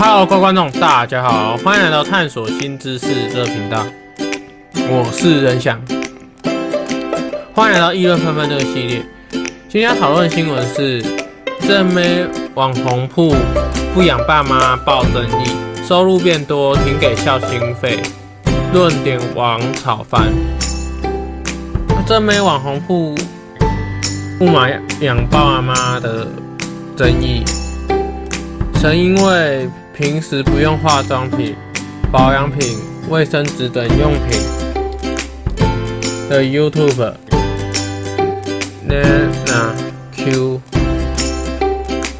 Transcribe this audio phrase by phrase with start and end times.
[0.00, 3.84] Hello，各位观众，大家好，欢迎来到探索新知识这个频道。
[4.88, 5.76] 我是仁翔，
[7.52, 9.04] 欢迎来到议论纷纷这个系列。
[9.68, 11.02] 今天要讨论的新闻是：
[11.66, 12.24] 正妹
[12.54, 13.34] 网红铺
[13.92, 15.50] 不养爸妈爆争议，
[15.84, 18.00] 收入变多停给孝心费，
[18.72, 20.32] 论点网炒翻。
[22.06, 23.16] 正妹网红铺
[24.38, 26.28] 不买养爸妈的
[26.96, 27.42] 争议，
[28.80, 29.68] 曾因为
[29.98, 31.56] 平时不用化妆品、
[32.12, 34.40] 保养品、卫生纸等用品
[36.30, 37.14] 的 YouTube
[38.88, 39.72] Nana
[40.12, 40.60] Q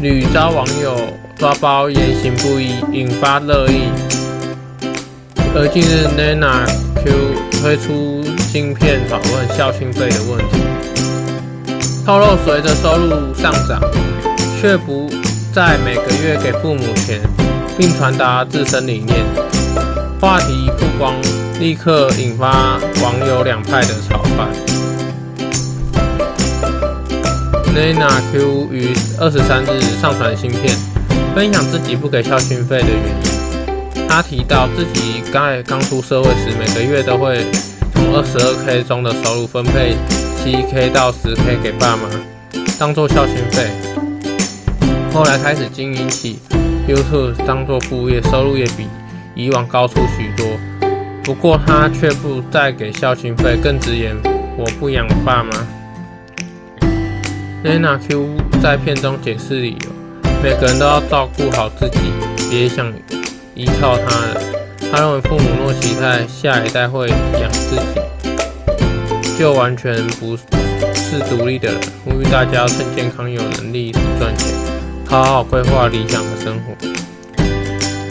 [0.00, 0.96] 屡遭网友
[1.36, 3.82] 抓包言行不一，引发热议。
[5.54, 6.64] 而近日 Nana
[7.04, 7.12] Q
[7.60, 10.62] 推出新片访问孝心费的问题，
[12.06, 13.78] 透露随着收入上涨，
[14.62, 15.10] 却不
[15.52, 17.20] 再每个月给父母钱。
[17.78, 19.22] 并传达自身理念，
[20.18, 21.14] 话题曝光，
[21.60, 24.48] 立刻引发网友两派的炒饭。
[27.74, 30.74] Nana Q 于二十三日上传新片，
[31.34, 34.08] 分享自己不给孝心费的原因。
[34.08, 37.44] 他提到自己刚刚出社会时，每个月都会
[37.92, 39.94] 从二十二 K 中的收入分配
[40.42, 42.08] 七 K 到十 K 给爸妈，
[42.78, 43.70] 当做孝心费。
[45.12, 46.38] 后来开始经营起。
[46.86, 48.86] YouTube 当做副业，收入也比
[49.34, 50.46] 以往高出许多。
[51.24, 54.14] 不过他却不再给孝心费，更直言
[54.56, 55.50] ：“我不养爸妈。”
[57.64, 58.28] Nana Q
[58.62, 59.90] 在片中解释理由：
[60.40, 61.98] 每个人都要照顾好自己，
[62.48, 62.92] 别想
[63.56, 64.90] 依靠他人。
[64.92, 68.00] 他认为父母若期待下一代会养自己，
[69.36, 71.80] 就完全不是独立的人。
[72.04, 73.90] 呼吁大家趁健康、有能力
[74.20, 74.75] 赚钱。
[75.16, 76.76] 好好规划理想的生活。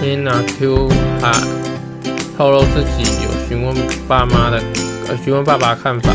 [0.00, 0.88] Nina Q
[1.20, 1.30] 还
[2.38, 3.76] 透露自己有询问
[4.08, 4.62] 爸妈的，
[5.06, 6.10] 呃，询问爸爸看法，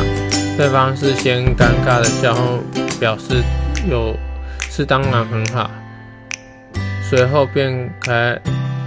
[0.57, 2.57] 对方是先尴尬的笑，后
[2.99, 3.43] 表示
[3.87, 4.17] 有
[4.71, 5.69] 是当然很好，
[7.07, 8.35] 随后便开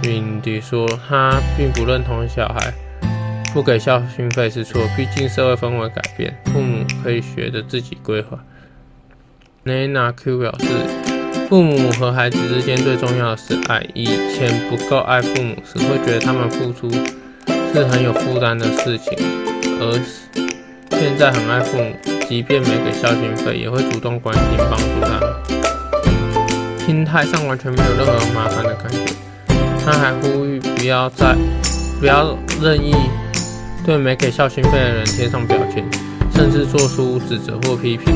[0.03, 2.73] 明地说他并不认同小孩
[3.53, 8.37] 不给孝心费是错，毕竟社会氛围改变，父母可以学着自己规划。
[9.63, 11.04] Nina Q 表示。
[11.47, 13.85] 父母和孩子之间最重要的是爱。
[13.93, 16.89] 以前不够爱父母时，会觉得他们付出
[17.71, 19.13] 是很有负担的事情，
[19.79, 20.01] 而
[20.91, 21.95] 现在很爱父母，
[22.27, 25.33] 即便没给孝心费，也会主动关心帮助他们。
[26.85, 28.99] 心态上完全没有任何麻烦的感觉。
[29.85, 31.35] 他还呼吁不要再
[31.99, 32.95] 不要任意
[33.85, 35.85] 对没给孝心费的人贴上标签，
[36.33, 38.13] 甚至做出指责或批评，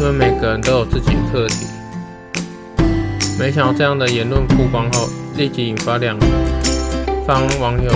[0.00, 1.66] 因为每个人都有自己的课题。
[3.38, 6.18] 没想到这样的言论曝光后，立即引发两
[7.26, 7.90] 方网友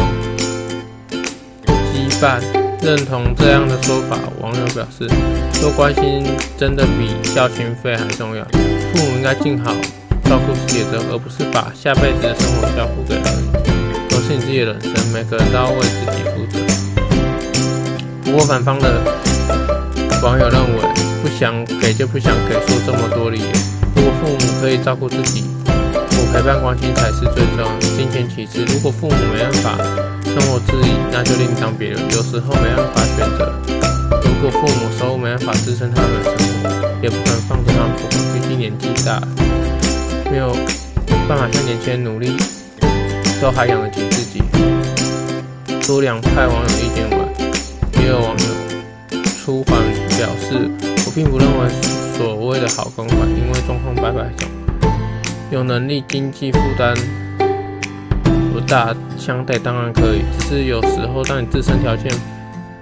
[1.66, 2.40] 羁绊。
[2.80, 5.08] 认同这样的说法，网友表示：
[5.60, 6.24] 多关心
[6.56, 8.44] 真的比孝心费还重要。
[8.44, 9.72] 父母应该尽好
[10.24, 14.08] 照顾自己的责任，而不是把下辈子的生活交付给儿女。
[14.08, 16.60] 都是你自己的人生，每个人都要为自己负责。
[18.24, 19.02] 不过反方的
[20.22, 20.82] 网友认为，
[21.20, 23.77] 不想给就不想给，说这么多理由。
[23.98, 27.66] 如果父母可以照顾自己，我陪伴关心才是最重要，
[27.96, 28.64] 金钱其次。
[28.64, 29.76] 如果父母没办法
[30.22, 32.00] 生活自理，那就另当别论。
[32.12, 33.52] 有时候没办法选择。
[34.22, 36.32] 如果父母收入没办法支撑他们的生
[36.62, 36.70] 活，
[37.02, 37.96] 也不能放着他们。
[38.32, 39.20] 毕竟年纪大，
[40.30, 40.54] 没有
[41.28, 42.36] 办法像年轻人努力，
[43.42, 44.40] 都还养得起自己。
[45.88, 47.18] 多两派网友意见外，
[48.00, 49.76] 也有网友出环
[50.18, 50.68] 表示，
[51.06, 51.98] 我并不认为。
[52.18, 54.48] 所谓的好公款，因为状况百百种，
[55.52, 56.92] 有能力经济负担
[58.52, 60.22] 不大，相对当然可以。
[60.36, 62.12] 只是有时候，当你自身条件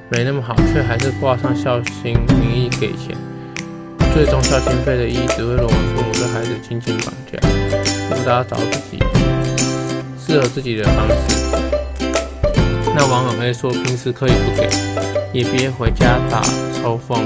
[0.09, 3.15] 没那么好，却还是挂上孝心名义给钱，
[4.15, 7.39] 最终孝心费的意义只会沦为父母对孩子亲情绑架。
[8.09, 8.99] 大家找自己
[10.19, 11.15] 适合自己的方式。
[12.95, 14.66] 那网友 A 说，平时可以不给，
[15.34, 16.41] 也别回家打
[16.86, 17.18] 抽风。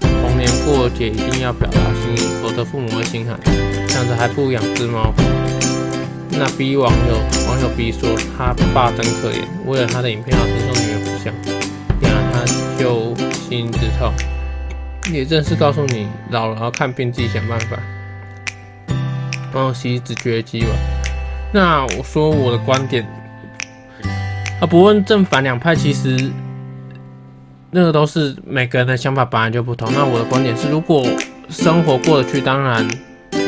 [0.00, 3.36] 逢年过节一定要表达心意，否则父母会心寒。
[3.88, 5.12] 想着还不如养只猫。
[6.30, 7.16] 那 B 网友
[7.48, 11.32] 网友 B 说，他爸真可怜，为了他的影片要承受女儿不孝，
[12.06, 12.44] 养了他
[12.80, 14.12] 就心之痛。
[15.12, 17.76] 也正是告诉你，老了要看病，自己想办法。
[19.52, 20.68] 然后 C 只觉得鸡歪。
[21.52, 23.04] 那我说我的观点，
[24.60, 26.30] 啊，不问正反两派，其实。
[27.70, 29.90] 那个都是每个人的想法本来就不同。
[29.92, 31.06] 那我的观点是，如果
[31.50, 32.86] 生活过得去，当然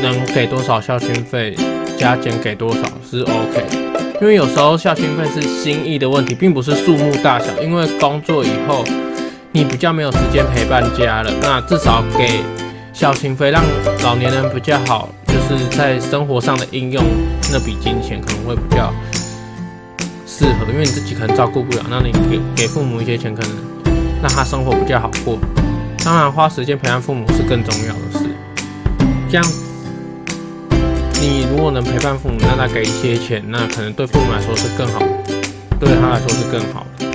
[0.03, 1.57] 能给多少孝心费，
[1.99, 3.65] 加减给多少是 OK，
[4.21, 7.47] 因为有时候孝心费是心意的问题，并不是数目大小。
[7.63, 8.85] 因为工作以后
[9.53, 12.41] 你比较没有时间陪伴家人，那至少给
[12.93, 13.65] 孝心费，让
[14.03, 17.03] 老年人比较好，就是在生活上的应用
[17.51, 18.93] 那笔金钱可能会比较
[20.27, 23.51] 适合，因为你自己可能照顾不了，那你给给父母一些钱，可能
[24.23, 25.39] 让他生活比较好过。
[26.05, 28.25] 当然，花时间陪伴父母是更重要的事。
[29.29, 29.47] 这样，
[31.21, 35.01] 你如果能陪伴父母，让他给一些钱，那可能对父母来说是更好，
[35.79, 37.07] 对他来说是更好的。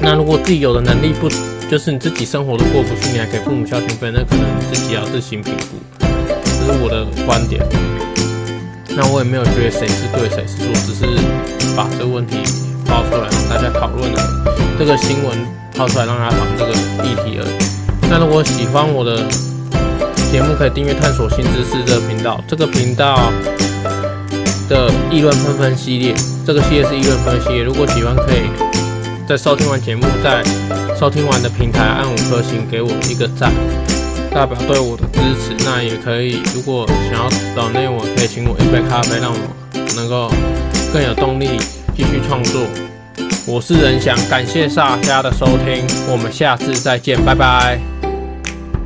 [0.00, 1.28] 那如果自己有的能力不，
[1.70, 5.78] 就是你自己生活都过不去，你还给父母孝亲费，那可能你自己要自行评估。
[5.98, 7.62] 这是我的观点。
[8.96, 11.06] 那我也没有觉得谁是对谁是错，只是
[11.76, 12.38] 把这个问题
[12.86, 14.20] 抛出来让大家讨论了
[14.78, 15.38] 这个新闻。
[15.80, 16.72] 抛出来让大家讨论这个
[17.08, 18.10] 议题而已。
[18.10, 19.24] 那如果喜欢我的
[20.30, 22.38] 节目，可以订阅“探索新知识”这个频道。
[22.46, 23.32] 这个频道
[24.68, 26.14] 的议论纷纷系列，
[26.46, 27.62] 这个系列是议论纷纷系列。
[27.62, 28.50] 如果喜欢，可以
[29.26, 30.44] 在收听完节目，在
[30.98, 33.50] 收听完的平台按五颗星，给我一个赞，
[34.30, 35.56] 代表对我的支持。
[35.64, 39.38] 那也可以，如果想要找内我，可以请我一杯咖啡，让我
[39.96, 40.30] 能够
[40.92, 41.58] 更有动力
[41.96, 42.60] 继续创作。
[43.46, 47.99] 我是仁翔，感谢大家的收听，我们下次再见，拜拜。